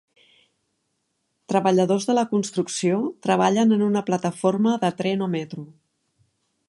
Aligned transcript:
Treballadors 1.51 2.07
de 2.11 2.15
la 2.19 2.23
construcció 2.31 2.97
treballen 3.27 3.77
en 3.77 3.85
una 3.89 4.03
plataforma 4.09 4.75
de 4.85 4.93
tren 5.03 5.23
o 5.27 5.29
metro. 5.39 5.67